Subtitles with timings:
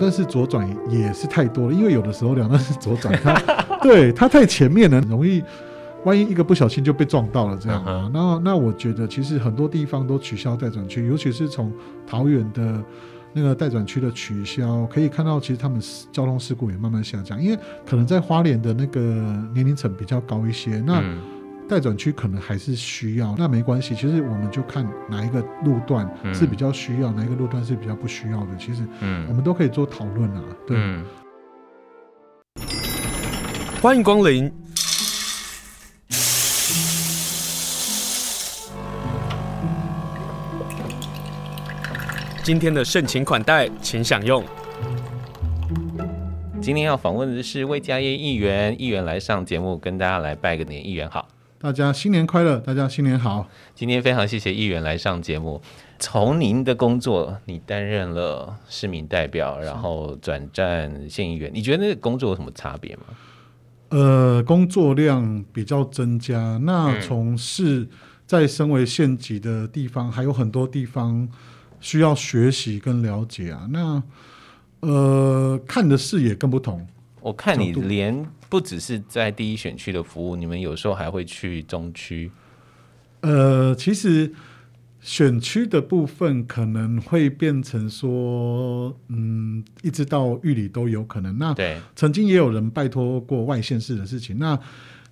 [0.00, 3.34] 段式左转也是太多了，因为有的时候两段式左转 它，
[3.80, 5.40] 对它太前面了，容易
[6.04, 8.10] 万一一个不小心就被撞到了这样啊。
[8.12, 11.72] 那那我觉得其实很多地方都取消待转区，尤其是从
[12.06, 12.82] 桃园的
[13.32, 19.00] 那个待转区的取消，可以看到其实他们交通事故也慢慢下降，因为可能在花莲的那个
[19.54, 21.00] 年龄层比较高一些，那。
[21.70, 23.94] 待转区可能还是需要，那没关系。
[23.94, 28.48] 其实我们就看哪一个路段是比较需要，嗯、哪一个路段是比较不需要的。
[28.58, 30.42] 其实，嗯，我们都可以做讨论啊。
[30.66, 31.04] 对，嗯、
[33.80, 34.52] 欢迎光临。
[42.42, 44.44] 今天的盛情款待，请享用。
[46.60, 50.84] 今天要访问的是魏家业议员，议员来上节目，跟大家来拜个年。
[50.84, 51.28] 议员好。
[51.62, 52.56] 大家新年快乐！
[52.56, 53.46] 大家新年好！
[53.74, 55.60] 今天非常谢谢议员来上节目。
[55.98, 63.02] 从您的工作，你担任了市民代表，然后转战县议员，你觉得那个工作有什么差别吗？
[63.90, 66.56] 呃，工作量比较增加。
[66.62, 67.86] 那从事
[68.26, 71.28] 在身为县级的地方，嗯、还有很多地方
[71.78, 73.68] 需要学习跟了解啊。
[73.70, 74.02] 那
[74.80, 76.86] 呃，看的视野更不同。
[77.20, 82.30] 我看你连不只是在第一选区的服务，你们有时候还会去中区。
[83.20, 84.32] 呃，其实
[85.00, 91.38] 选区的部分可能会变成说，嗯，一直到玉里都有可能。
[91.38, 94.58] 那对，曾经也有人拜托过外县市的事情，那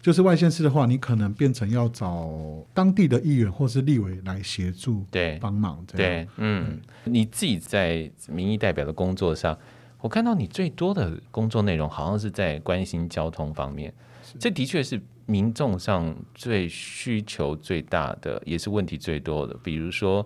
[0.03, 2.29] 就是外县市的话，你可能变成要找
[2.75, 5.85] 当地的议员或是立委来协助，对，帮忙。
[5.87, 9.57] 对，嗯，你自己在民意代表的工作上。
[10.01, 13.93] 我看到你最多的工作内容好像是在关心交通方面，
[14.39, 19.57] 这的确是民众上最需求最大的，也是问题最多的。
[19.63, 20.25] 比如说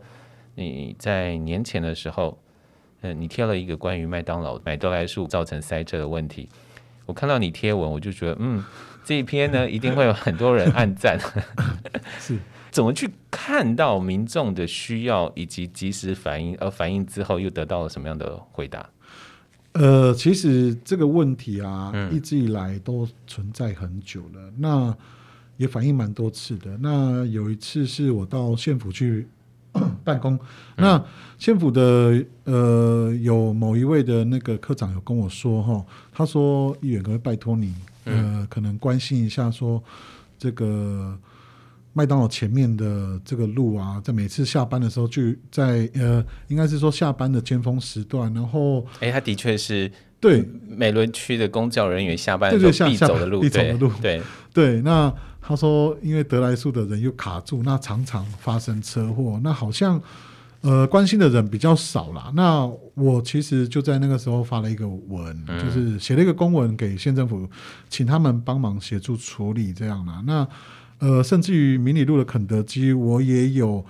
[0.54, 2.38] 你在年前的时候，
[3.00, 6.48] 嗯，你贴了一个关于麦当劳买多来树造成塞车的问题，
[7.06, 8.62] 我看到你贴文，我就觉得，嗯，
[9.04, 11.18] 这一篇呢一定会有很多人按赞。
[12.20, 12.38] 是，
[12.70, 18.88] 怎么去看到民众的需要以及及时反应，而反应之后又得到了什么样的回答？
[19.72, 24.52] 呃，其实这个问题啊，嗯、一直以来都存在很久了。
[24.58, 24.94] 那
[25.56, 26.76] 也反映蛮多次的。
[26.78, 29.26] 那有一次是我到县府去
[30.04, 30.40] 办公，嗯、
[30.76, 31.04] 那
[31.38, 37.74] 县府的呃有某一位的那个科长有跟我说哈，他说议员可可以拜托你，
[38.04, 39.82] 呃，可能关心一下说
[40.38, 41.18] 这个。
[41.92, 54.22] 麦当劳前面的这个路啊，在每次下班的时候，就在呃，应该是说下班的尖峰时段，然后，哎、欸，他的确是对美仑区的公教人员下班的时候必走的路，必走的路，对
[54.54, 54.80] 对。
[54.80, 60.00] 那他说，因为得来速的人又卡住，那常常发生车祸，那好像
[60.62, 62.32] 呃关心的人比较少啦。
[62.34, 62.64] 那
[62.94, 67.46] 我其实就在那个时候发了一个文，嗯、就是写了一个公文给县政府，
[67.90, 70.22] 请他们帮忙协助处理这样啦。
[70.24, 70.48] 那
[71.02, 73.84] 呃，甚至于明里路的肯德基，我也有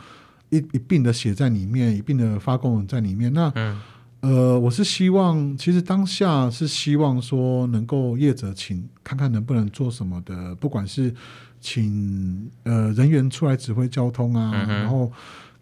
[0.49, 3.31] 一一并的写在里面，一并的发公文在里面。
[3.35, 3.79] 那，嗯、
[4.21, 11.15] 呃，我是希望，其实当下是希望说，能够业者请看看能不能做什么的，不管是
[11.61, 15.13] 请呃人员出来指挥交通啊，嗯、然后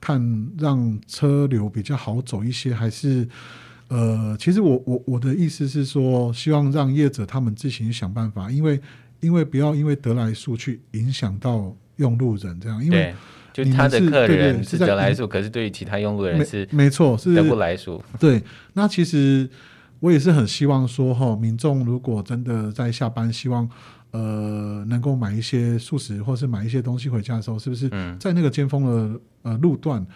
[0.01, 3.29] 看让车流比较好走一些，还是
[3.89, 8.81] 呃，其实我我我的意思是说，希望让业者他们自行想办法，因为。
[9.21, 13.15] 因为不要因为得来速去影响到用路人，这样，因为
[13.53, 18.03] 就他的客人是得来速，可是对于其他用路人是没错是得不来速。
[18.19, 18.43] 对，
[18.73, 19.49] 那其实
[19.99, 23.69] 我也是很希望说哈，民众如果真的在下班，希望
[24.13, 30.07] 呃能够买一些素食或是买一些东西回家的时候，是不是在那个尖峰的呃路段？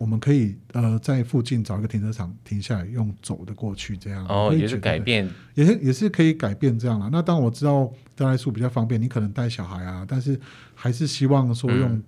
[0.00, 7.10] 我们可以呃在附近找一个停车场停下来，用走的过去这样哦，也是改变，也是也是可以改变这样了。
[7.12, 10.40] 那当然我知道得来树比较方便，你可能带小孩啊，但是
[10.74, 12.02] 还是希望说用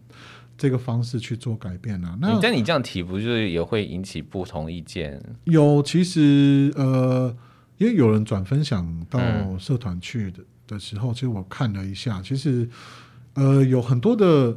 [0.57, 2.13] 这个方式去做改变啊。
[2.15, 5.23] 嗯、那但你这样提，不就是也会引起不同意见？
[5.45, 7.37] 有，其实呃，
[7.77, 9.21] 因为有人转分享到
[9.59, 12.67] 社团去的的时候，嗯、其实我看了一下，其实
[13.35, 14.57] 呃有很多的。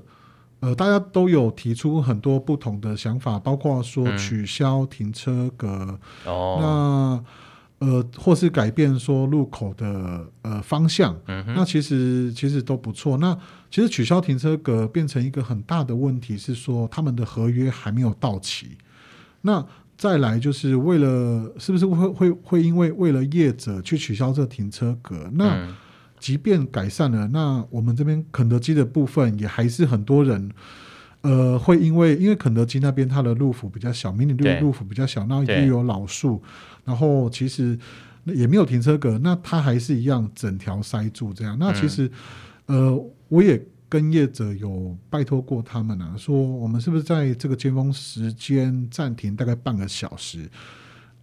[0.65, 7.23] 呃，大家都有提出很多不同的想法，包括说取消停车格，嗯、那
[7.77, 13.15] 呃，或是改变说路口的呃方向，嗯、那其实其实都不错。
[13.17, 13.38] 那
[13.69, 18.69] 其实取消停车格变成一个很大的问题是说，他们的合约还没有到期。
[19.41, 19.63] 那
[19.95, 25.29] 再来就是为了，是不是会会会因为为了业者去取消这个停车格？
[25.33, 25.75] 那、嗯
[26.19, 30.51] 即便改善了，那我们这边肯德基的部分也还是很多人，
[31.21, 36.41] 呃，会因为因为肯德基那边它的路幅比较小，迷你路路幅比较小，那又有老树，
[36.83, 37.77] 然后其实
[38.25, 41.57] 也没有停车格，那它还是一样整条塞住这样。
[41.59, 42.09] 那其实，
[42.67, 50.50] 嗯、呃，我也跟业者有拜托过他们啊，说我们是不是在这个尖峰时间暂停大概半个小时，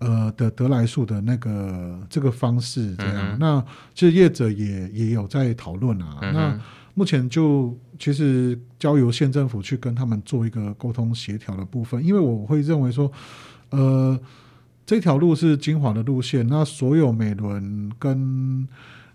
[0.03, 3.33] 呃的得来速的那个这个方式这样。
[3.33, 3.65] 嗯、那
[3.95, 6.61] 其实业者也也有在讨论啊，嗯、那。
[6.95, 13.11] 目前就其实交由县政府去跟他们做一个沟通协调的部分，因为我会认为说，
[13.71, 14.21] 呃，
[14.85, 18.69] 这条路是精华的路线，那所有美轮跟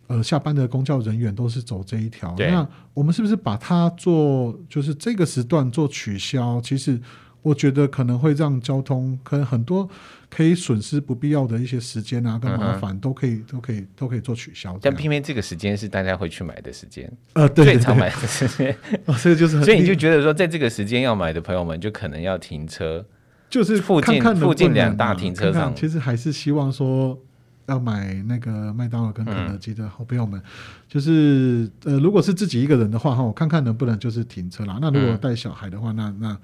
[0.08, 6.60] 呃下班的公教人员都是走这一条，那我们是不是把它做就是这个时段做取消？
[6.60, 7.00] 其实。
[7.48, 9.90] 我觉得可能会让交通可能很多
[10.30, 14.78] 可以损失不必要的一些时间啊，跟麻烦都可以、嗯、都可以都可以做取消。
[14.82, 18.76] 但偏偏这个时间是大家会去买的时间，呃，对，最常买的时间。
[19.06, 23.06] 哦，这个就是很，所以你就觉得说，在这个时间要买的朋友们，就可能要停车，
[23.50, 25.76] 就是附近附近两大停车场看看。
[25.76, 27.18] 其实还是希望说。
[27.68, 30.44] 要买那个麦当劳跟肯德基的好朋友们，嗯、
[30.88, 34.80] 就是呃，如果是自己一个人的话哈，我看看能不能就是停车啦。
[34.82, 36.38] 那如果带小孩的话，那那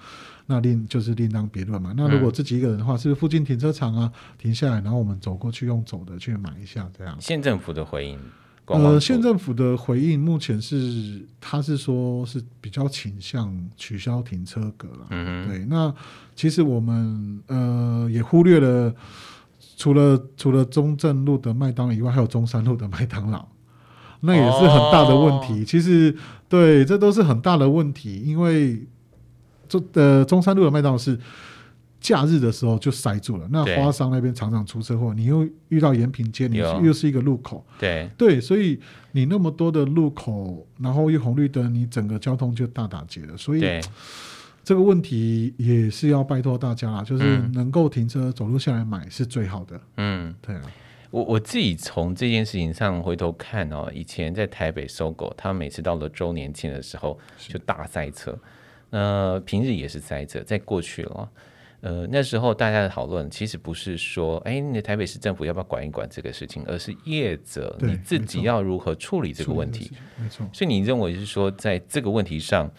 [0.48, 1.94] 那另就是另当别论嘛。
[1.96, 7.16] 那如果自己一个人的话，是不是附近停车场啊，停下来，然后我们走过去用走的去买一下这样。
[7.22, 8.20] 县政府的回应，
[8.66, 15.08] 呃，县政府的回应目前是，他是说是比较倾向取消停车格了。
[15.12, 15.66] 嗯，对。
[15.70, 15.94] 那
[16.36, 18.94] 其实我们呃也忽略了。
[19.76, 23.46] 除了除了中正路的麦当劳以外，还有中山路的麦当劳，
[24.22, 25.62] 那也是很大的问题。
[25.62, 26.16] 哦、其实，
[26.48, 28.86] 对，这都是很大的问题，因为
[29.68, 31.20] 中呃中山路的麦当劳是
[32.00, 38.10] 假日的时候就塞住了，那花商那边常常出车祸，你又遇到延平街，你又是一个路口，对。
[38.18, 38.80] 对，所以
[39.12, 43.62] 你那么多的路口，然后又红绿灯，你整个交通就大打结了，所以。
[44.64, 49.80] 这个问题也是要拜托大家啦，就是能够停车走路下来买是最好的。
[49.98, 50.62] 嗯，对啊。
[51.12, 58.40] 我我自己从这件事情上回头看哦，以前在台北 SOGO，他每次到了周年庆的时候就大塞车，
[58.90, 60.40] 呃，平日也是塞车。
[60.40, 61.30] 在过去了，
[61.82, 69.92] 呃，那时候大家的讨论其实不是说，哎，你的台北市政府要不要管一管这个事情，而是业者你自己要如何处理这个问题。
[70.18, 70.50] 没错。
[70.52, 72.72] 所以你认为是说，在这个问题上。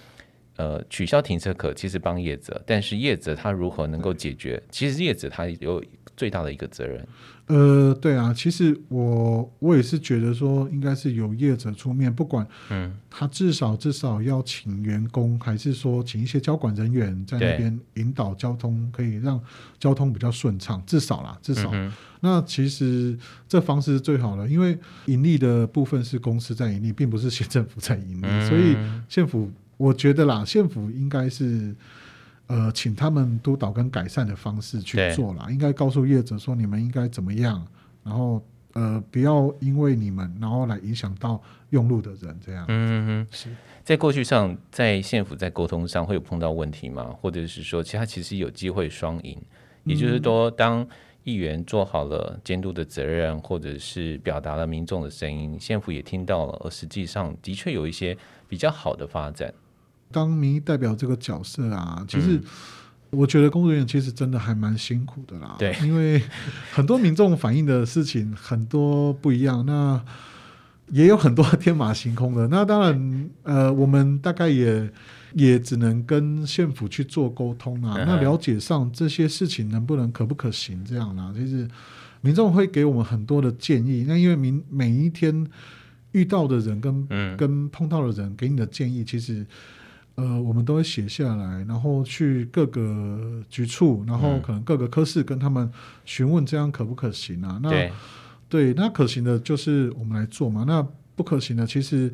[0.57, 4.63] 呃，取消停车可其实帮业者，但是业者他如何能够解决？
[4.71, 5.83] 其实业者他有
[6.17, 7.05] 最大的一个责任。
[7.47, 19.39] 呃，对啊，其实我我也是觉得说，应该是由业者出面，不管嗯，他至少至少要请员工，还是说请一些交管人员在那边引导交通，可以让
[19.79, 21.69] 交通比较顺畅，至少啦，至少。
[21.75, 28.77] 嗯、那其实这方式是最好的，因为盈利的部分是公司在盈利，并不是县政府在盈利，嗯、所以
[29.09, 29.51] 县府。
[29.77, 31.75] 我觉得啦，县府应该是
[32.47, 35.49] 呃，请他们督导跟改善的方式去做啦。
[35.51, 37.67] 应该告诉业者说，你们应该怎么样，
[38.03, 38.41] 然后
[38.75, 41.41] 呃，不要因为你们，然后来影响到
[41.71, 42.65] 用路的人这样。
[42.69, 43.49] 嗯哼，是
[43.83, 47.15] 在过去上，在县府在沟通上会有碰到问题吗？
[47.21, 49.41] 或者是说，其他其实有机会双赢，
[49.85, 50.87] 也就是说，当
[51.23, 58.17] 议员做好了监督的责任，或者是表达了民众的声音，县府也听到了，而实际上的确有一些
[58.49, 59.53] 比较好的发展。
[60.15, 62.41] 当民意代表这个角色啊，其实
[63.11, 65.57] 我觉得工作人员其实真的还蛮辛苦的啦。
[65.59, 66.23] 对，因为
[66.73, 70.01] 很多民众反映的事情很多不一样，那
[70.91, 72.47] 也有很多天马行空的。
[72.47, 74.89] 那当然，呃，我们大概也
[75.33, 81.33] 也只能跟县府去做沟通啊，那了解上这些事情能不能可不可行这样啦。
[81.37, 81.69] 就是
[82.21, 85.47] 民众会给我们很多的建议，那因为民每一天
[86.13, 89.47] 遇到的人跟、嗯、跟碰到的人给你的建议，其实。
[90.17, 95.69] 呃，我们都会写下来，然后去各个局处，然后可能各个科室跟他们
[96.05, 97.59] 询问，这样可不可行啊？
[97.61, 97.93] 那对，
[98.49, 100.65] 对，那可行的就是我们来做嘛。
[100.67, 102.13] 那不可行的，其实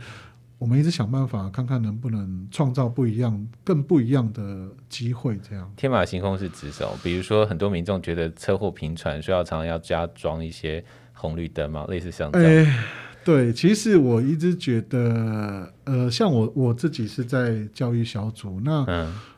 [0.57, 5.39] 我们一直想办法，看看能不能创造不一样、更不一样的机会。
[5.47, 6.99] 这样天马行空是指什么？
[7.03, 12.65] 比如说，很多民众觉得车祸频传，需要常常要加装一些红绿灯嘛，类似像这样。
[12.65, 12.85] 欸
[13.23, 18.85] 对，其实我一直觉得，呃，像我我自己是在教育小组，那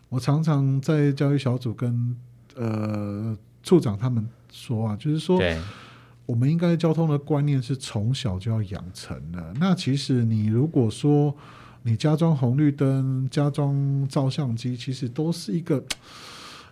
[0.08, 2.16] 我常常在教育小组跟
[2.54, 5.38] 呃处长他们说啊，就是说，
[6.26, 9.52] 我们应该交通的观念是从小就要养成的。
[9.58, 11.34] 那其实你如果说
[11.82, 15.82] 你加装红绿灯、加装照相机，其实都是一个，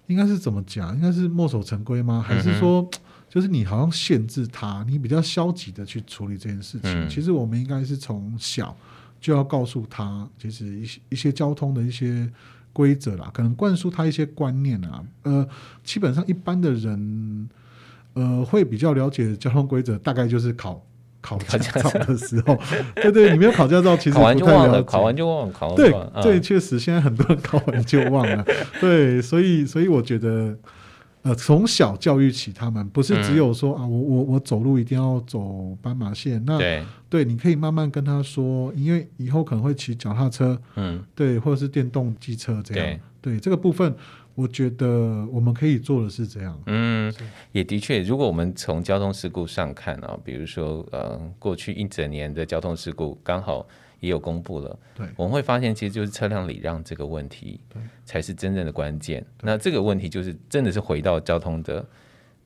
[0.07, 0.95] 应该是怎么讲？
[0.95, 2.25] 应该是墨守成规吗？
[2.25, 2.83] 还是说？
[2.83, 6.91] 嗯就是你好像限制他，你比较消极的去处理这件事情。
[7.07, 8.77] 嗯、其实我们应该是从小
[9.21, 12.29] 就要告诉他，其实一些一些交通的一些
[12.73, 15.01] 规则啦，可能灌输他一些观念啊。
[15.23, 15.49] 呃，
[15.85, 17.49] 基本上一般的人，
[18.15, 20.85] 呃，会比较了解交通规则，大概就是考
[21.23, 22.59] 考驾照的时候。
[22.97, 28.45] 对对，你没有考驾照，其实考完就忘了，考完就忘了，考完对对，确实现在很多人考完就忘了。
[28.81, 30.59] 对，所以所以我觉得。
[31.23, 36.43] 呃，从小教育起，他们不是只有说、嗯、啊，我我我走路一定要走斑马线。
[36.47, 42.99] 那对，对，你可以慢慢跟他说，因为以后可能会骑脚踏车，嗯，对，或者是电动机车这样。
[43.21, 43.95] 对，对，这个部分，
[44.35, 46.59] 我觉得我们可以做的是这样。
[46.65, 47.13] 嗯，
[47.53, 53.67] 也的确，如果我们从交通事故上看啊，比如说呃，过去一整年的交通事故刚好。
[54.01, 59.25] 也有公布了，对，我们会发现其实就是车辆礼让这个问题，对，才是真正的关键。
[59.43, 61.87] 那这个问题就是真的是回到交通的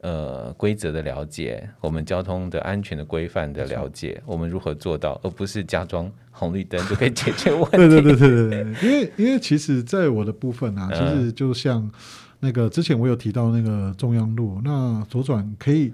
[0.00, 7.76] 呃规则的了解，我们交通的安全的规范的了解，我们如何做到，而不是加装红绿灯就可以解决问题。
[7.78, 11.88] 对对对对对对，因为因为其实在我的部分啊，其实就像
[12.40, 15.92] 那个之前我有提到那个中央路，那左转可以。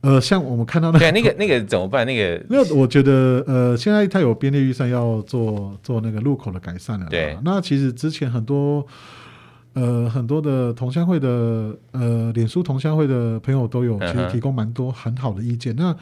[0.00, 2.06] 呃，像我们看到那个，那个那个怎么办？
[2.06, 7.06] 那个 那我觉得，呃，现在它有编列预算要做做那个路口的改善了。
[7.10, 8.86] 对，那其实之前很多
[9.72, 15.74] 呃很多的同乡会的呃脸书同乡会的朋友都有其实提供蛮多很好的意见。
[15.74, 15.96] 嗯、那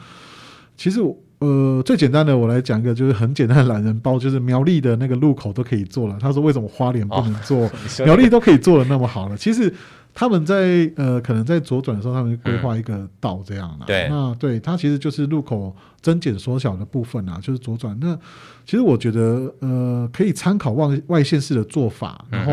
[0.75, 1.01] 其实
[1.39, 6.15] 呃最简单的，我来讲一个，就是很简单的懒人包，就是苗栗的那个路口都可以做了。
[6.21, 7.65] 他说为什么花莲不能做？
[7.65, 7.71] 哦、
[8.05, 9.73] 苗栗都可以做的那么好了，其实。
[10.19, 13.85] 他们在呃，可能在左转的时候，他们规划一个道这样啦、嗯。
[13.85, 17.95] 对，那对它其实就是路口增减缩小的部分啊，就是左转。
[18.01, 18.17] 那
[18.65, 22.51] 其实我觉得呃，可以参考外外县市的做法，然后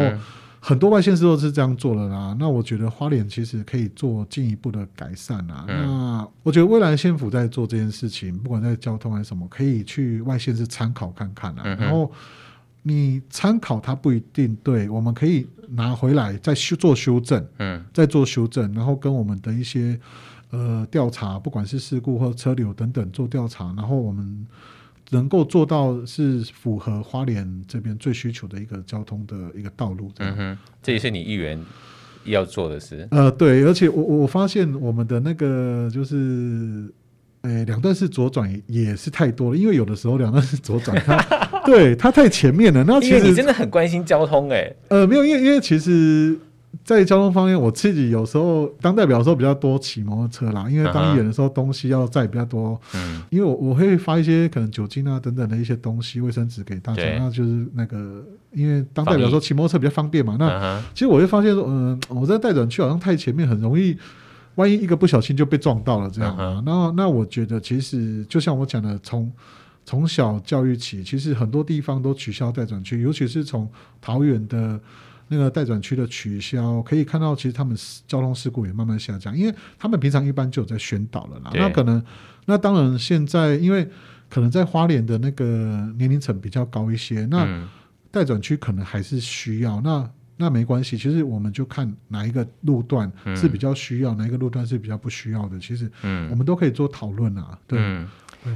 [0.60, 2.36] 很多外县市都是这样做的啦。
[2.38, 5.64] 那我觉得花莲其实可以做进一步的改善啊。
[5.66, 11.62] 嗯、那我觉得未来县府在做这件事情，不管在交通还是什么，可以去外县市参考看看啊。
[11.64, 12.12] 嗯、然后
[12.84, 15.46] 你参考它不一定对，我们可以。
[15.70, 19.98] 拿回来再修做修正，嗯，再做修正，然后跟我们的一些
[20.50, 24.46] 呃调查，不管是事故或车流等等做调查，然后我们
[25.10, 30.12] 能够做到是符合花莲这边最需求的一个交通的一个道路。
[30.18, 31.58] 嗯哼，这也是你议员
[32.26, 33.08] 要做的事。
[33.10, 36.92] 呃，对，而且我我发现我们的那个就是。
[37.40, 41.14] 呃，两段式左转也是太多了，因为有的时候两段式左转，它
[41.66, 42.84] 对他太前面了。
[42.84, 44.76] 那其实你真的很关心交通哎、欸。
[44.88, 46.38] 呃，没有，因为因为其实，
[46.84, 52.80] 在交通方面，我自己有时候当代表的时候比较多骑摩托车啦，因为当演的时候东西要载比较多。
[52.94, 53.22] 嗯。
[53.30, 60.36] 因为我我会发一些可能酒精啊等等的一些东西，卫生纸给大家，那就是那个，因为当代表说骑摩托车比较方便嘛。
[60.38, 63.96] 那其实我会发现说，嗯、呃，我在带转去好像太前面，很容易。
[64.56, 66.62] 万一一个不小心就被撞到了，这样啊？
[66.64, 69.28] 那那我觉得，其实就像我讲的，从
[69.84, 74.80] 从小教育起，其实很多地方都取消待转区，尤其是从桃园的
[75.28, 77.76] 那个待转区的取消，可以看到，其实他们
[78.06, 81.50] 交通事故也慢慢下降，因为他们平常一般就有在宣导了啦。
[81.54, 82.02] 那可能，
[82.46, 83.88] 那当然现在因为
[84.28, 87.68] 可能在花莲的那个年龄层比较高一些，那
[88.10, 90.10] 待转区可能还是需要那。
[90.36, 95.60] 那没关系，其实我们就看哪一个路段是比较需要，嗯、哪一个路段是比较不需要的。
[95.60, 97.56] 其实，嗯，我们都可以做讨论啊。
[97.68, 98.08] 对，嗯、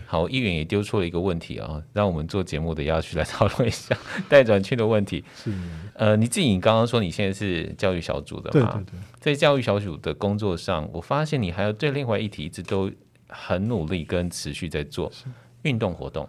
[0.07, 3.97] 好，议员也丢出了一个问题啊，让我们做节目的要去来讨论一下
[4.29, 5.25] 待转区的问题。
[5.37, 5.53] 是，
[5.95, 8.73] 呃，你自己刚刚说你现在是教育小组的嘛？
[8.73, 9.01] 对对对。
[9.21, 12.91] 在教育小组的工作上，我发现你还有对另外一题一直都
[13.29, 15.11] 很努力跟持续在做
[15.63, 16.29] 运动活动，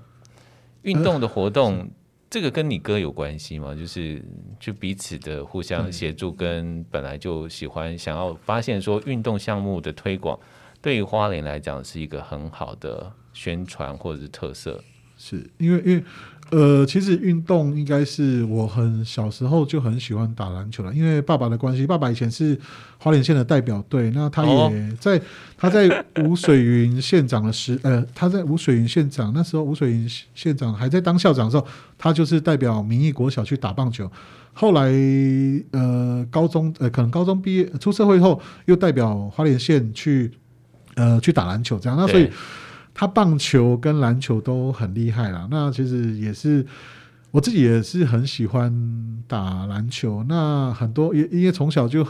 [0.82, 1.78] 运动的活动。
[1.80, 1.88] 呃
[2.32, 3.74] 这个跟你哥有关系吗？
[3.74, 4.24] 就是
[4.60, 10.40] 就彼此的互相协助，跟本来就喜欢想要发现说运动项目的推广，
[10.80, 14.84] 对于花莲来讲是一个很好的宣传或者是特色。
[15.18, 16.04] 是因为因为。
[16.52, 22.60] 呃，其实运动应该是我很小时候就很喜欢打篮球了，因为爸爸的关系，爸爸以前是
[22.98, 25.22] 花莲县的代表队，那他也在、哦、
[25.56, 31.68] 他在吴水云县长的时，呃，他在吴水云县长那时候，吴水云县长还在当校长的时候，
[32.00, 34.12] 他就是代表民意国小去打棒球，
[34.52, 34.92] 后来
[35.70, 40.32] 呃高中呃可能高中毕业出社会后，又代表花莲县去
[40.96, 42.28] 呃去打篮球这样，那所以。
[43.00, 46.66] 他棒球跟篮球都很厉害啦，那其实也是
[47.32, 48.70] 我自己也是很喜欢
[49.26, 50.22] 打篮球。
[50.28, 52.06] 那很多也因为从小就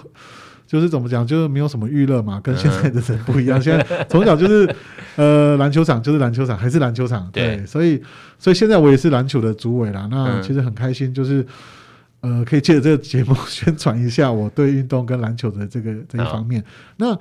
[0.65, 3.61] 就是怎么讲，就是没有什么娱乐嘛，跟现在的人不一样。
[3.61, 4.75] 现在从小就是
[5.15, 8.01] 呃篮球场就是篮球场还是篮球场，对，所以
[8.39, 10.07] 所以现在我也是篮球的主委啦。
[10.09, 11.45] 那其实很开心，就是
[12.21, 16.65] 呃可以借着这个节目 宣传一下我对运动跟篮球的这个这一方面。
[16.97, 17.15] 那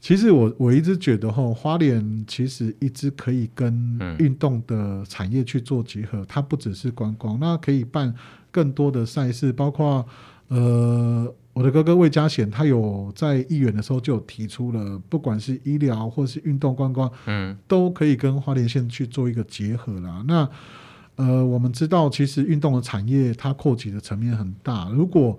[0.00, 8.14] 其实我我一直觉得哈，花莲其实一直可以跟运动的产业去做结合，它不只是观光，那可以办
[8.50, 10.04] 更多的赛事，包括
[10.48, 20.24] 呃，我的哥哥魏家贤，他有在议员的时候就有提出了，不管是医疗或是运动观光，嗯，都可以跟花莲县去做一个结合啦。
[20.26, 20.48] 那
[21.16, 25.38] 呃，我们知道其实运动的产业它扩及的层面很大，如果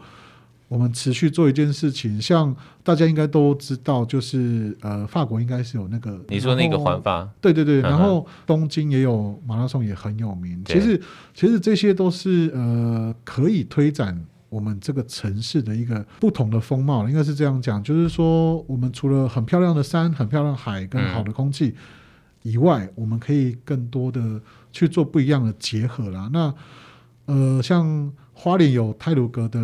[0.72, 10.63] 我们持续做一件事情，像大家应该都知道，就是呃，法国应该是有那个你说那个环法，对对对，然后东京也有马拉松也很有名。
[10.63, 10.98] 其实
[11.34, 21.75] 其实这些都是呃可以推展我们这个城市的一个不同的风貌，应该是这样讲，就是说我们除了很漂亮的山、很漂亮的海跟好的空气
[22.44, 24.40] 以外，我们可以更多的
[24.72, 26.30] 去做不一样的结合啦。
[26.32, 26.54] 那
[27.25, 28.13] 呃，像。
[28.41, 29.60] 花莲有泰鲁阁的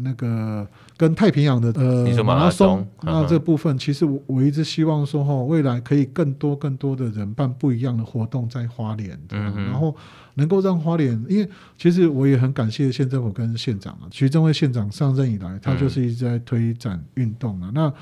[0.00, 0.66] 那个
[0.96, 9.94] 跟太平洋的呃马拉松，那这部分其实我我一直希望说哈，未来可以更多更多的人办不一样的活动在花莲，嗯，然后
[10.34, 17.92] 能够让花莲，因为其实我也很感谢县政府跟县长啊，徐正辉县长上任以来，他就是一直在推展运动啊，那。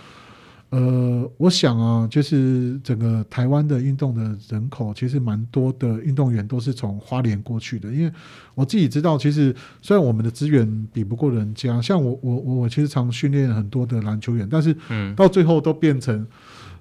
[0.74, 7.92] 呃，我想啊，就是整个台湾的运动的人口，其实蛮多的运动员都是从花莲过去的。
[7.92, 8.12] 因为
[8.56, 14.74] 我自己知道，其实虽然我们的资源比不过人家，像我我我我其实常训练很多的篮球员，但是
[15.14, 16.26] 到最后都变成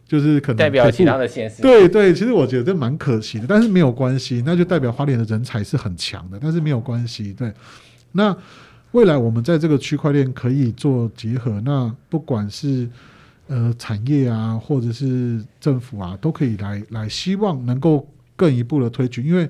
[0.07, 1.62] 就是可能代表其他的县市。
[1.62, 7.31] 对对，其实我觉得这蛮可惜的，但是没有关系，那就代表花莲的人才是很强的，但是没有关系。
[7.31, 7.53] 对，
[8.13, 8.35] 那
[8.93, 12.89] 未来我们在这个区块链可以做结合，那不管是。
[13.47, 19.21] 呃，产业啊，或者是政府啊，都可以来来，希望能够更一步的推举。
[19.21, 19.50] 因为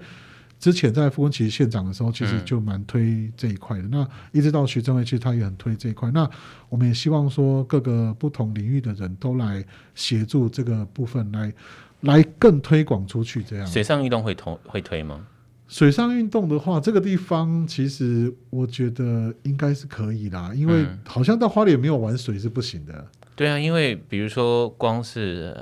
[0.60, 3.84] 之前在傅昆奇县长的时候，其实就蛮推这一块的。
[3.90, 6.10] 那一直到徐正伟，其实他也很推这一块。
[6.12, 6.28] 那
[6.70, 11.54] 我们也希望说，各个不同领域的人都来协助这个部分，来
[12.02, 13.44] 来更推广出去。
[13.44, 15.28] 这样，水上运动会推会推吗？
[15.68, 23.06] 水上运动的话，这个地方其实我觉得应该是可以啦，因为好像到花莲没有玩水是不行的。
[23.36, 25.56] 对啊，因为比如说光是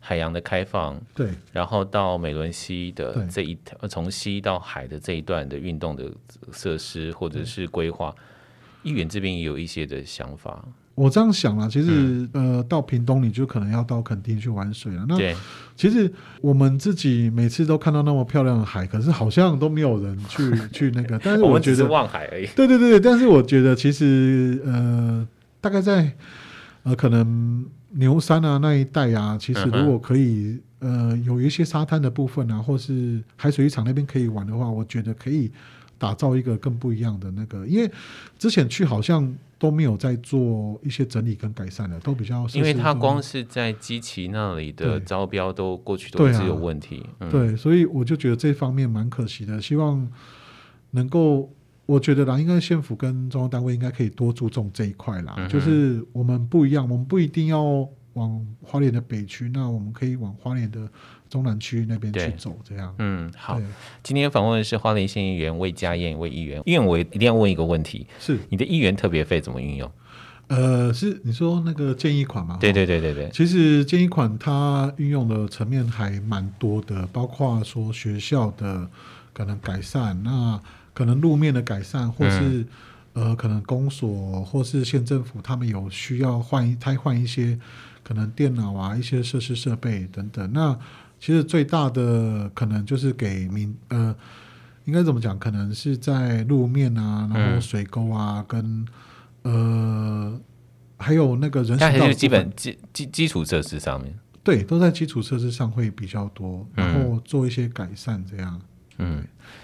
[0.00, 6.10] 海洋的开放，对，然后到美仑溪的这一条，从西到海的这一段的运动的
[6.52, 8.14] 设施或者是规划，
[8.82, 10.64] 议员这边也有一些的想法。
[10.94, 15.04] 我这样想了，其实、嗯、呃，到屏东你就可能要到垦丁去玩水了。
[15.08, 15.16] 那
[15.76, 21.18] 其实我们自己每次都看到那么漂亮的海，可是好像都没有人去 去那个。
[21.18, 22.46] 但是我觉得望海而已。
[22.56, 25.28] 对对对，但是我觉得其实呃，
[25.60, 26.10] 大概在。
[26.84, 35.50] 呃，可能牛山啊那一带啊，其实如果可以，呃，有一些沙滩的部分啊，或是海水浴场那边可以玩的话，我觉得可以
[35.96, 37.64] 打造一个更不一样的那个。
[37.66, 37.88] 因为
[38.36, 42.44] 之前去好像都没有在做一些整理跟改善的，都比较。
[42.52, 47.06] 因为它光是在基奇那里的招标都过去都一直有问题。
[47.18, 50.10] 对，啊嗯、对，所以我就觉得这方面蛮可惜的，希望
[50.90, 51.48] 能够。
[51.84, 55.34] 我觉得啦，应该县府跟中央单位应该可以多注重这一块啦。
[55.36, 60.88] 嗯、就是我们不一样，我们不一定要往花莲的北区，那我们可以往花莲的
[61.28, 62.94] 中南区那边去走，这样。
[62.98, 63.60] 嗯，好。
[64.02, 66.62] 今天访问的是花莲县议员魏家燕魏议员。
[66.64, 69.90] 议员，我一定要问一个问题：是你的议员特别费怎么运用？
[70.46, 72.58] 呃，是你说那个建议款吗？
[72.60, 73.28] 对对对对对。
[73.30, 78.88] 其实建议款它运用的层面还蛮多的，包括说学校的
[79.32, 80.60] 可能改善那。
[81.02, 82.64] 可能路面的改善，或是、
[83.14, 87.58] 嗯、呃，可能公所或是县政府，他们有需要换一汰换一些
[88.04, 90.52] 可能电脑啊，一些设施设备等等。
[90.52, 90.78] 那
[91.18, 94.14] 其实最大的可能就是给民呃，
[94.84, 95.36] 应该怎么讲？
[95.36, 98.86] 可能是在路面啊，然后水沟啊，跟
[99.42, 100.40] 呃，
[100.98, 108.54] 还有那个人行道基本基基基础设施上面，对，都在基础设施上会比较多，然后做一些改善这样。
[108.54, 108.68] 嗯，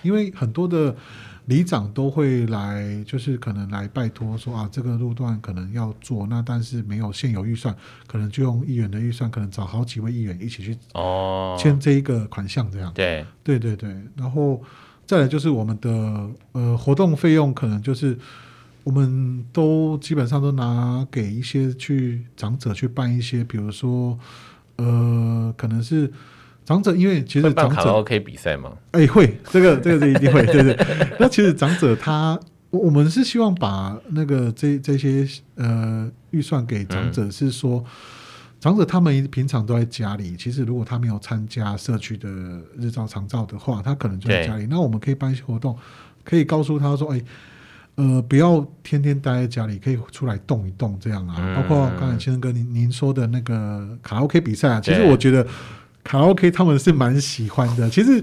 [0.03, 0.94] 因为很多的
[1.46, 7.74] 里长都会来，就是可能来拜托说啊，这个路段可能要做，那但是没有现有预算，
[8.07, 12.92] 可能就用议员的预算，可能找好几位议员一起去哦签这一个款项这样。
[12.94, 14.62] 对对对对，然后
[15.07, 18.16] 再来就是我们的呃活动费用，可能就是
[18.85, 24.18] 我们都基本上都拿给一些去长者去办一些，比如说
[24.77, 26.12] 呃可能是。
[26.69, 28.71] 长者，因为其实长者 OK 比赛吗？
[28.91, 30.77] 哎、欸，会，这个这个是一定会， 对对。
[31.19, 37.85] 那其实长者他，我们是希望把那个这这些呃预算给长者，是说、嗯、
[38.61, 42.29] 长者他们平常都在家里，其实如果他没有参加社区的
[42.77, 44.67] 日照长照的话，他可能就在家里。
[44.69, 45.75] 那我们可以办一些活动，
[46.23, 47.25] 可以告诉他说，哎、欸，
[47.95, 51.37] 呃，不要天天待在家里，可以出来动一动这样啊。
[51.39, 55.47] 嗯、包括刚才先生跟您您说的那个卡拉 OK 比赛啊，其实我觉得
[56.09, 57.90] 卡拉 OK 他们是蛮喜欢的。
[57.90, 58.23] 其实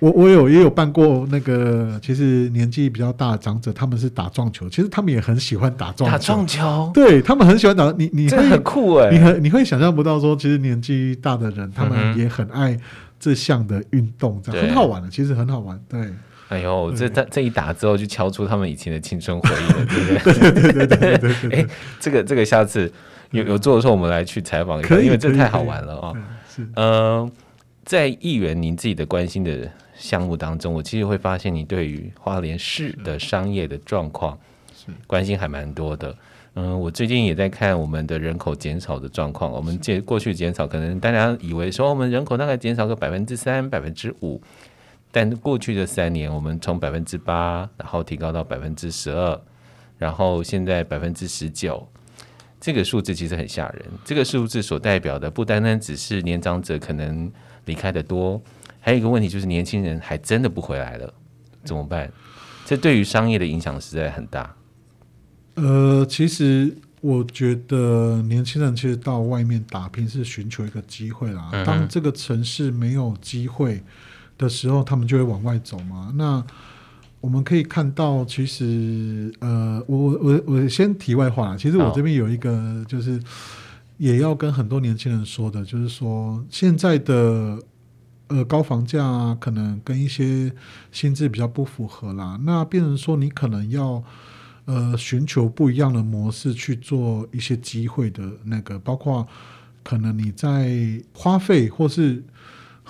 [0.00, 6.16] 我我有也有办过那个，其实年纪比较大的长者，他们是打撞球，其实他们也很喜欢打撞球。
[6.16, 7.94] 打撞球，对他们很喜欢打。
[7.96, 12.76] 你你会很酷哎、欸，你很你会想象不到说，其实年纪大的人，他们也很爱
[13.20, 16.00] 这项的运动，这样、嗯、很好玩的，其实很好玩，对。
[16.48, 20.50] 哎呦，这这这一打之后，就敲出他们以前的青春回忆了，对不对？
[20.50, 21.50] 对对对对对。
[21.62, 21.66] 哎，
[22.00, 22.92] 这个这个，下次
[23.30, 26.12] 有有做的时候，我们来去采访一下，因为这太好玩了啊。
[26.12, 26.39] 是。
[26.76, 27.30] 嗯，
[27.84, 34.38] 在议员您自己的关心的项目当中，我其实会发现你对于花莲市的商业的状况
[34.74, 36.16] 是关心还蛮多的。
[36.54, 39.50] 嗯，我最近也在看我们的人口减少的状况。
[39.50, 44.42] 我们过过去减少，可能大家以为说我们人口大概减少个百分之三、百分之五。
[45.12, 49.40] 但过去的三年，我们从百分之八，然后提高到百分之十二，
[49.98, 51.86] 然后现在百分之十九，
[52.60, 53.86] 这个数字其实很吓人。
[54.04, 57.30] 这个数字所代表的不单单只是年长者可能
[57.64, 58.40] 离开的多，
[58.80, 61.12] 还有一个问题就是年轻人还真的不回来了，
[61.64, 62.12] 怎么办？
[62.66, 64.54] 这对于商业的影响实在很大。
[65.54, 71.48] 呃，其实我觉得年轻人其实到外面打拼是寻求一个机会啦。
[71.52, 73.82] 嗯、当这个城市没有机会
[74.38, 76.12] 的时候，他们就会往外走嘛。
[76.14, 76.44] 那
[77.20, 83.20] 我们可以看到，其实呃，我我我先题外话，其实我这边有一个，就是
[83.98, 87.62] 也要跟很多年轻人说的，就是说现在的
[88.28, 90.50] 呃高房价啊，可能跟一些
[90.90, 92.40] 薪资比较不符合啦。
[92.42, 94.02] 那变成说，你可能要
[94.64, 99.28] 呃寻求不一样的模式去做一些机会的那个，包括
[99.82, 102.24] 可能你在花费或是。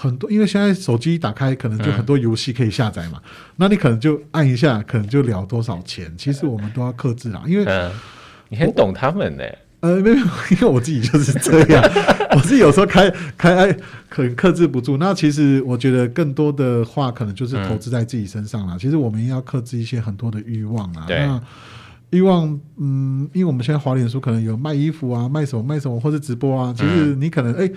[0.01, 3.21] 很多，因为现在手机一打开，可能就很多游戏可以下载嘛。
[3.23, 6.11] 嗯、那你可能就按一下，可能就聊多少钱。
[6.17, 7.93] 其实我们都要克制啦，因为、嗯、
[8.49, 9.45] 你很懂他们呢。
[9.81, 11.83] 呃， 没有，因为我自己就是这样，
[12.35, 13.77] 我自己有时候开开哎，
[14.09, 14.97] 可能克制不住。
[14.97, 18.77] 那其实我觉得更多的话，可能就是投资在自己身上啦。
[18.77, 21.05] 嗯、其实我们要克制一些很多的欲望啊。
[21.07, 21.41] 对那
[22.11, 26.75] 欲望，嗯，因为我们现在华脸书可能有卖衣服啊，卖什么卖什么，或是直播啊。
[26.75, 27.67] 其实你可能哎。
[27.67, 27.77] 嗯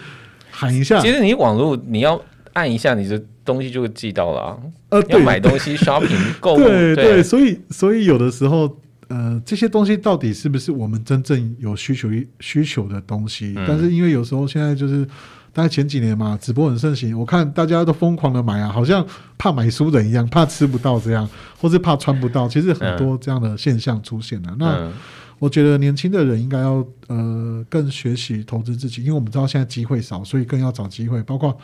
[0.55, 2.21] 喊一下，其实你网络你要
[2.53, 4.57] 按一下，你的东西就会寄到了啊。
[4.89, 12.07] 呃，要买东西 shopping 购物，对对，所以所以有的时候，呃，这些东西到底是不是我们真正有需求
[12.39, 13.55] 需求的东西？
[13.57, 15.03] 嗯、但是因为有时候现在就是
[15.51, 19.03] 大概前几年嘛，直播很盛行，我看大家都疯狂的买啊，好像
[19.37, 21.27] 怕买书人一样，怕吃不到这样，
[21.59, 24.49] 或是怕穿不到，其实很多这样的现象出现了。
[24.51, 24.91] 嗯、那
[25.39, 31.57] 我觉得年轻的人应该要呃更学习投资自己，因为我们知道现在机会少，所以更要找机会，包括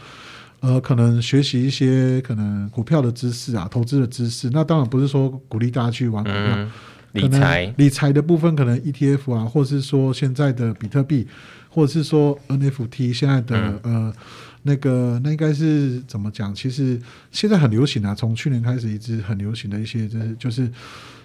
[0.59, 4.49] 呃可能学习一些可能股票的知识啊，投资的知识。
[4.49, 6.71] 那当然不是说鼓励大家去玩股票，嗯、
[7.13, 11.25] 理财理财的部分可能 ETF 啊，或者是说现在的比特币，
[11.69, 14.13] 或者是说 NFT 现在的、嗯、呃
[14.63, 16.53] 那个那应该是怎么讲？
[16.53, 16.99] 其实
[17.31, 20.69] 现在很流行啊，从去年开始一直很流行的一些就是就是。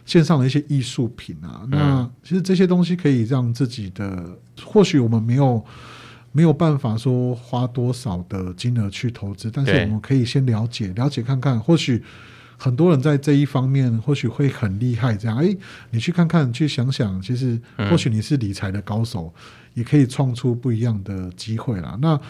[0.04, 4.22] 线上的一些艺术品啊，那其实这些东西可以让自己的，
[4.62, 5.64] 或许我们没有
[6.30, 12.02] 没有办法说花多少的金额去投资，但是我们可以先了解了解看看，或许
[12.58, 15.16] 很多人在这一方面或许会很厉害。
[15.16, 15.56] 这样，哎，
[15.90, 17.58] 你去看看，去想想，其实
[17.90, 19.32] 或许你是理财的高手，
[19.72, 21.96] 也可以创出不一样的机会啦。
[22.02, 22.20] 那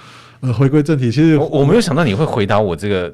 [0.40, 3.12] 呃，回归正题，其实我，我没有想到你会回答我这个，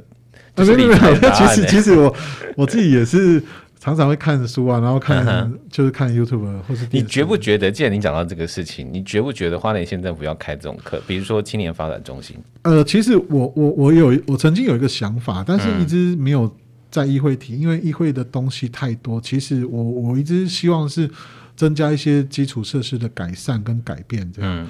[0.56, 2.14] 没有没有，其实其实我
[2.56, 3.42] 我自己也是。
[3.80, 7.72] 常常会看书啊，然后看就是看 YouTube 或是你觉不觉得？
[7.72, 11.00] 既然你讲到这个事情，你觉不觉得花莲县政府要开这种课？
[11.06, 12.36] 比如说青年发展中心。
[12.60, 16.54] 呃，其实我我我有我曾经有一个想法，但是一直没有
[16.90, 19.18] 在议会提，因为议会的东西太多。
[19.18, 21.10] 其实我我一直希望是
[21.56, 24.62] 增加一些基础设施的改善跟改变这样。
[24.62, 24.68] 嗯、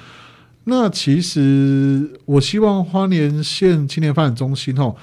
[0.63, 4.95] 那其实我希望花莲县青年发展中心哦，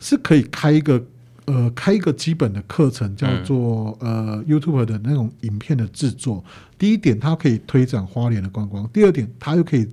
[0.00, 1.00] 是可以开一个。
[1.46, 6.42] 呃，开一个基本的课程，叫做、嗯、呃 YouTube 的那种影片的制作。
[6.78, 9.88] 第一点，它可以推展花莲的观光；第二点，它又可以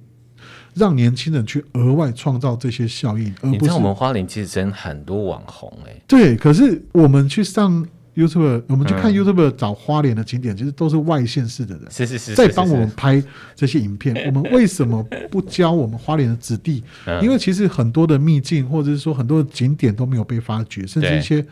[0.73, 3.33] 让年轻人去额外创造这些效应。
[3.41, 7.85] 而不是，你知道我们花莲其实真很多网红哎、欸，对，可是我们去上。
[8.21, 13.23] YouTube，我们去看 YouTube 找花莲的景点，其实都是外县市的人，是是是，在帮我们拍
[13.55, 14.15] 这些影片。
[14.27, 16.83] 我们为什么不教我们花莲的子弟？
[17.21, 21.45] 因为其实很多的秘境，或者是说很多的景点都没有被发掘，甚至一些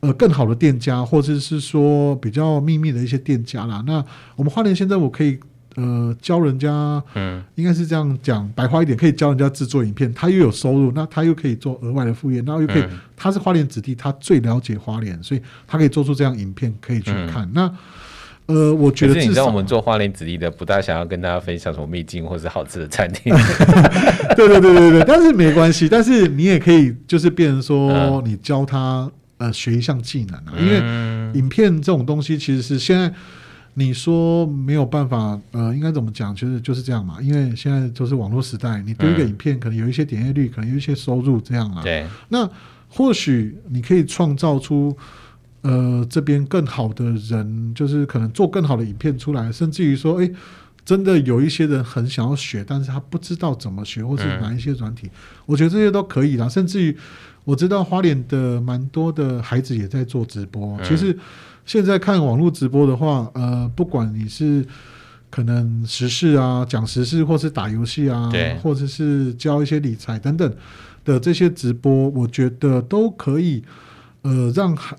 [0.00, 3.82] 呃更好的店家，或者是说比较秘密的一些店家啦。
[3.86, 4.04] 那
[4.36, 5.38] 我们花莲现在我可以
[5.76, 17.44] 呃教人家，嗯，应该是这样讲，白话一点，可以教人家制作影片，他又有收入，那他又可以做额外的副业，然后又可以，嗯、他是花莲子弟，他最了解花莲，所以他可以做出这样影片可以去看。
[17.44, 17.72] 嗯、那
[18.46, 23.32] 呃，我觉得你知道我们做花莲子弟的，不大想要跟大家分享什么秘境或是好吃的餐厅。
[24.34, 30.78] 对对对对对，但是没关系，但是你也可以就是变成说，你教他呃学一项技能啊，因为
[31.38, 33.12] 影片这种东西其实是现在
[33.74, 41.82] 你说没有办法呃，应该怎么讲，其实就是这样嘛，因为现在就是网络时代，你丢一个影片可能有一些点阅率，可能有一些收入这样啊。
[41.82, 42.48] 对，那
[42.88, 44.96] 或许你可以创造出。
[45.62, 50.34] 呃，这边更好的人，就是可能做更好的影片出来，甚至于说，诶，
[50.86, 55.10] 真的有一些人很想要学，但是他不知道怎么学，或是哪一些软体，嗯、
[55.44, 56.48] 我觉得这些都可以啦。
[56.48, 56.96] 甚至于，
[57.44, 60.78] 我知道花莲的蛮多的孩子也在做直播。
[60.78, 61.14] 嗯、其实
[61.70, 64.66] 现在看网络直播的话，呃，不管你是
[65.30, 68.28] 可能时事啊，讲时事，或是打游戏啊，
[68.60, 70.52] 或者是教一些理财等等
[71.04, 73.62] 的这些直播，我觉得都可以，
[74.22, 74.96] 呃，让孩。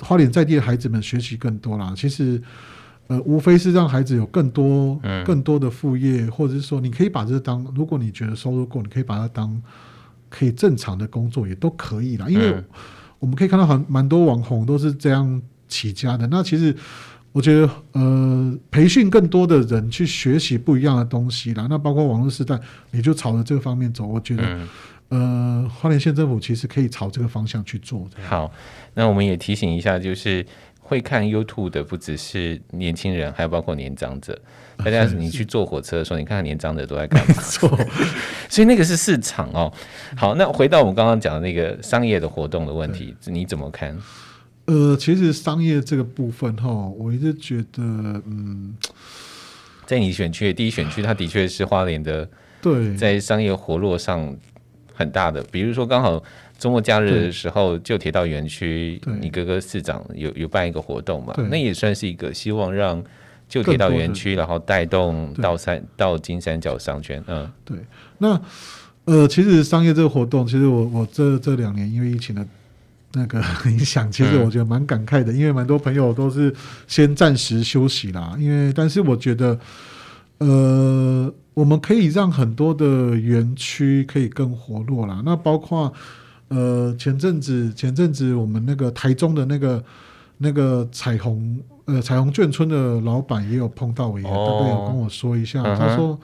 [0.00, 2.42] 花莲在地的孩子们学习更多啦，其实，
[3.08, 9.62] 呃，无非是让孩子有更多、更多的副业，嗯、或者是说，你可以把这当，如果你觉得收入够，你可以把它当
[10.30, 12.28] 可以正常的工作，也都可以啦。
[12.30, 12.64] 因为
[13.18, 16.26] 我们可以看到很蛮多网红都是这样起家的。
[16.28, 16.74] 那其实
[17.32, 21.66] 我觉得，呃，培训更多的人去学习不一样的东西啦。
[21.68, 22.58] 那包括网络时代，
[22.90, 24.42] 你就朝着这个方面走，我觉得。
[24.46, 24.68] 嗯
[25.10, 28.26] 呃，花莲县政府其实可以朝这个方向去做的。
[28.26, 28.50] 好，
[28.94, 30.44] 那我们也提醒一下，就是
[30.80, 34.36] 会看 YouTube 的不只是年轻人，还有包括年长者。
[34.78, 37.34] 大家 你去坐火车的时候，你看看年长者都在干嘛？
[37.44, 37.68] 错，
[38.48, 39.70] 所以那个是市场哦。
[40.16, 43.96] 好，那回到我们刚刚讲的那个商业的活动的问题，你怎么看？
[44.66, 47.82] 呃，其实商业这个部分哈，我一直觉得，
[48.26, 48.76] 嗯，
[49.86, 52.28] 在你选区的第一选区，它的确是花莲的，
[52.62, 54.36] 对，在商业活络上。
[54.96, 56.22] 很大的，比如说刚好
[56.56, 61.34] 周末假日的时候，旧铁道园区，你哥哥市长有有办一个活动嘛？
[61.50, 63.02] 那也算是一个希望让
[63.48, 67.20] 旧铁道园区，然后带动到三到金三角商圈。
[67.26, 67.76] 嗯，对。
[68.18, 68.40] 那
[69.06, 72.46] 呃，其实商业这个活动，其实我我这这两年因为疫情的
[73.14, 76.54] 那个 影响，其实我觉得蛮感慨的，嗯、因为蛮多朋友都是
[76.86, 78.36] 先暂时休息啦。
[78.38, 79.58] 因为但是我觉得，
[80.38, 81.34] 呃。
[81.54, 85.22] 我们可以让很多的园区可以更活络啦。
[85.24, 85.94] 那包括
[86.48, 89.84] 呃前阵子前阵子我们那个台中的那个
[90.38, 96.18] 那个彩虹呃彩虹眷村的老板也有碰到我，也都有跟我说一下，哦、他说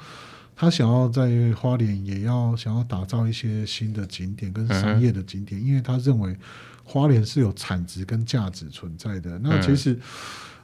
[0.57, 6.37] 他想要在花莲也要想要打造一些新的景点跟商业的景点，嗯、因为他认为
[6.91, 9.39] 花莲是有产值跟价值存在的。
[9.39, 9.97] 那其实。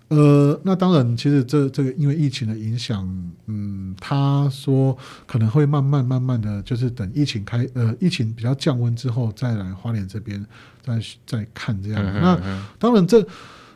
[0.08, 3.04] 呃，那当然，其实这这个因为疫情的影响，
[3.46, 10.40] 嗯，他说可能会慢慢慢慢的就是等疫情开，呃，疫情比较降温之后再来花莲这边
[10.80, 12.04] 再再看这样。
[12.04, 12.40] 那
[12.78, 13.26] 当然这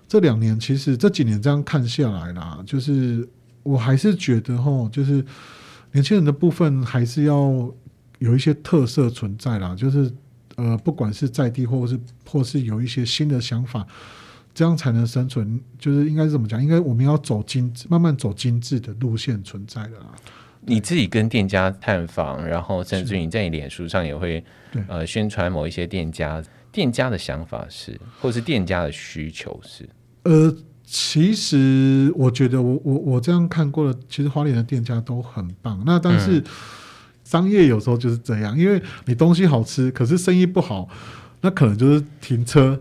[0.06, 3.28] 这两年其实这几年这样看下来啦，就是
[3.64, 5.24] 我还是觉得哈，就是
[5.90, 7.68] 年轻人的部分还是要
[8.20, 10.08] 有一些特色存在啦，就是
[10.60, 13.86] 呃，不管是在地或是或是有一些新的想法。
[14.52, 16.60] 这样才能生存，就是应该是怎么讲？
[16.60, 20.06] 应该我们要走精致，慢慢走精致的路线存在的啦。
[20.62, 24.44] 你自己跟店家探访，然后甚至你在你脸书上也会
[24.88, 26.42] 呃宣传某一些店家，
[26.72, 29.88] 店家的想法是，或是店家的需求是？
[30.24, 30.52] 呃，
[30.84, 35.80] 其实我觉得我我我这样看过了，其实花莲的店家都很棒。
[35.86, 36.42] 那但是
[37.30, 40.88] 商业有时候就是这样，因为你东西好吃，可是生意不好，
[41.42, 42.80] 那可能就是停车。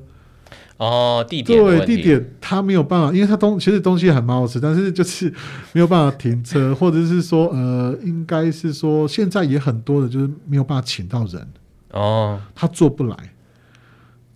[0.77, 5.31] 哦，地点对地点，他没有办法，因为他东其实东西还蛮好吃，但是就是
[5.73, 11.47] 没有办法停车，或者是说，呃，应该是说现在也很多的，就是没有办法请到人
[11.91, 13.15] 哦，他做不来。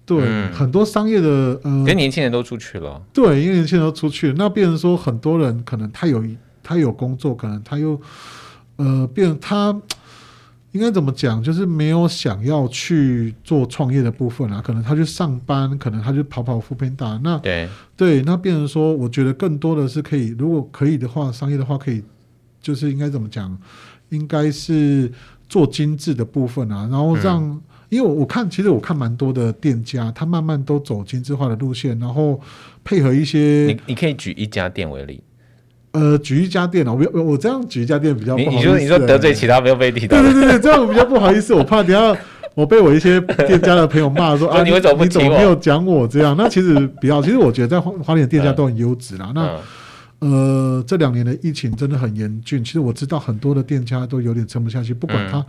[0.06, 3.02] 对，嗯、很多商业的呃，跟年轻人都出去了。
[3.14, 6.22] 对，因为年轻人都出去了，那变成说很多人可能他有
[6.62, 8.00] 他有工作，可能他又
[8.76, 9.82] 呃，变成他。
[10.74, 11.42] 应该怎么讲？
[11.42, 17.20] 就是没有想要去做创业的部分啊，可能他去上班，可能他就跑跑 foodpanda。
[17.24, 22.04] 那对对，那变成说，我觉得更多的是可以，如果可以的话，商业的话可以，
[22.60, 23.56] 就是应该怎么讲？
[24.10, 25.12] 应该是
[25.48, 32.42] 做精致的部分啊，然后让，嗯、因为我看，其实我看蛮多的店家，他慢慢都走精致化的路线，然后
[32.84, 35.22] 配合一些，你你可以举一家店为例。
[35.94, 38.58] 呃，举一家店啊，我我这样举一家店比较不好意思。
[38.58, 40.22] 你说你说得罪其他没有被提到。
[40.22, 42.20] 对对对对，这样我比较不好意思，我怕等下
[42.56, 46.36] 我被我一些店家的朋友骂说 啊，你怎么你怎么没有讲我这样？
[46.38, 49.32] 那其实比较，其实我觉得在花花莲店家都很优质啦。
[49.36, 49.58] 那
[50.20, 52.64] 呃，这两年的疫情真的很严峻。
[52.64, 55.46] 其实我知道很多的店家都有点撑不下去，不管他、嗯、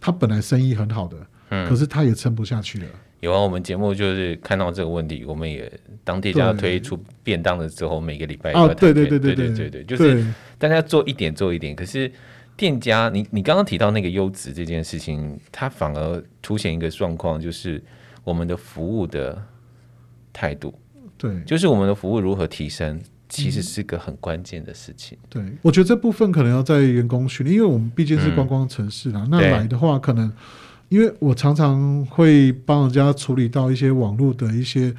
[0.00, 1.16] 他本来生意很好的，
[1.50, 2.84] 嗯，可是他也撑不下去了。
[3.20, 5.70] 有啊，我们节目就是看到这个问题，我们也
[6.04, 10.24] 当店家推出便当的时候，每个礼拜哦，对对对对对对对，就是
[10.56, 11.74] 大家做一点做一点。
[11.74, 12.10] 可是
[12.56, 17.82] 店家，你你刚刚提到那个优质这件事情，它反而凸显一个状况，就是
[18.22, 19.36] 我们的服务的
[20.32, 20.72] 态度，
[21.16, 25.18] 对，就是我们的服务如何提升，其实是个很关键的事情。
[25.28, 30.32] 对，我觉得这部分可能要在员工训练，因为我们毕竟是观光城市啦，那来的话可能。
[30.88, 34.92] 因为我常常会帮人家处理到一些网络的一些，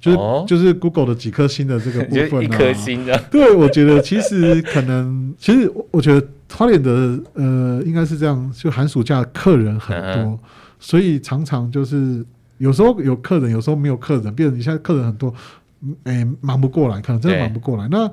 [0.00, 3.18] 就是、哦、就是 Google 的几颗星的这个 部分啊，一颗星的。
[3.30, 10.38] 对，我觉得其实可能，其实我觉得花莲的 呃应该是这样，就寒暑假客人很多，嗯、
[10.78, 12.24] 所以常常就是
[12.58, 15.34] 有时候有客人，有时候没有客人，变成你现在客人很多，
[16.04, 17.86] 哎，忙不过来，可能真的忙不过来。
[17.90, 18.10] 那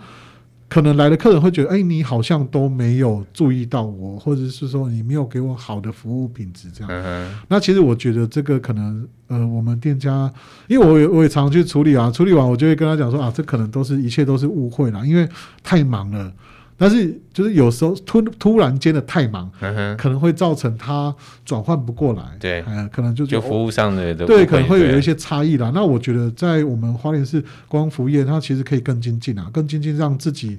[0.74, 7.32] 可能来的客人会觉得，哎、欸，你好像都没有注意到我，或者是说你没有给我好的服务品质，这样、嗯。
[7.48, 10.34] 那其实我觉得这个可能，呃，我们店家，
[10.68, 15.30] 因为我也我也常常去处理啊，处理完我就会跟他讲说啊，这可能都是一切都是误会啦，因为
[15.62, 16.34] 太忙了。
[16.76, 21.14] 但是就是有时候突突然间的太忙、嗯，可能会造成他
[21.46, 22.24] 转换不过来。
[22.40, 25.72] 对，呃、可能就就服务上的对，可能会有一些差异啦。
[25.74, 30.58] 那我觉得在我们花莲市光服务业，它其实可以更精进啊，更精进，让自己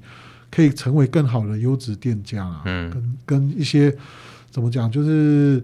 [0.50, 2.62] 可以成为更好的优质店家啊。
[2.66, 3.94] 嗯，跟跟一些
[4.50, 5.62] 怎么讲，就是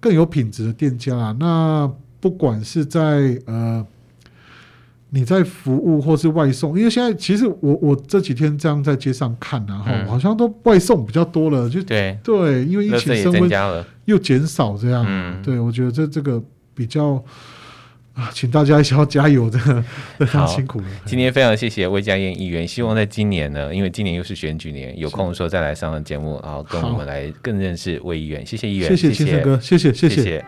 [0.00, 1.36] 更有品质的店家啊。
[1.40, 3.86] 那不管是在呃。
[5.10, 12.18] 你在服务或是外送，因为现在其实我我这几天这样在街上看，然后好像都外送比较多了，就对。
[12.22, 16.42] 对，因为疫情升温又减少这样，嗯，对我觉得这这个
[16.74, 17.22] 比较
[18.12, 19.82] 啊，请大家一起要加油，这个
[20.20, 20.86] 非常辛苦了。
[21.06, 28.44] 今天非常谢谢魏家燕议员，希望在今年呢，因为今年又是选举年，有空的时候再来上节目，然后跟我们来更认识魏议员。
[28.44, 30.16] 谢谢议员，谢谢先生哥，谢谢谢谢。
[30.16, 30.44] 谢谢